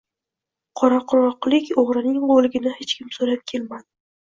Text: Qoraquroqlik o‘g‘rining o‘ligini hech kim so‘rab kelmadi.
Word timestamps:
Qoraquroqlik 0.81 1.71
o‘g‘rining 1.85 2.19
o‘ligini 2.39 2.77
hech 2.83 2.99
kim 3.01 3.17
so‘rab 3.23 3.51
kelmadi. 3.57 3.93